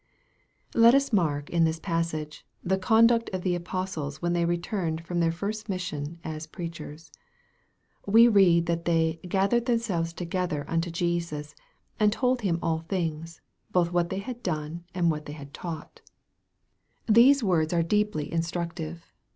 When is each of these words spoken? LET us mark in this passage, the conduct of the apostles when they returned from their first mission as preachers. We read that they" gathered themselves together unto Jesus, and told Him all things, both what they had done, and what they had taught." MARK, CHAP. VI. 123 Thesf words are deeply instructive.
LET 0.73 0.95
us 0.95 1.13
mark 1.13 1.51
in 1.51 1.63
this 1.63 1.79
passage, 1.79 2.43
the 2.63 2.79
conduct 2.79 3.29
of 3.33 3.43
the 3.43 3.53
apostles 3.53 4.19
when 4.19 4.33
they 4.33 4.45
returned 4.45 5.05
from 5.05 5.19
their 5.19 5.31
first 5.31 5.69
mission 5.69 6.17
as 6.23 6.47
preachers. 6.47 7.11
We 8.07 8.27
read 8.27 8.65
that 8.65 8.85
they" 8.85 9.19
gathered 9.37 9.67
themselves 9.67 10.11
together 10.11 10.65
unto 10.67 10.89
Jesus, 10.89 11.53
and 11.99 12.11
told 12.11 12.41
Him 12.41 12.57
all 12.63 12.79
things, 12.79 13.41
both 13.71 13.91
what 13.93 14.09
they 14.09 14.17
had 14.17 14.41
done, 14.41 14.85
and 14.95 15.11
what 15.11 15.27
they 15.27 15.33
had 15.33 15.53
taught." 15.53 16.01
MARK, 17.07 17.13
CHAP. 17.13 17.13
VI. 17.13 17.23
123 17.33 17.33
Thesf 17.33 17.43
words 17.47 17.71
are 17.71 17.87
deeply 17.87 18.33
instructive. 18.33 19.05